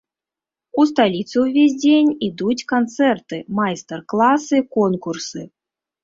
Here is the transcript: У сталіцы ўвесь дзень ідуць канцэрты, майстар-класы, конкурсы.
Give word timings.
У 0.83 0.83
сталіцы 0.91 1.35
ўвесь 1.41 1.75
дзень 1.83 2.07
ідуць 2.27 2.65
канцэрты, 2.71 3.37
майстар-класы, 3.59 4.57
конкурсы. 4.79 5.45